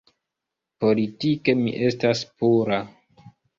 [0.83, 2.83] Politike mi estas pura.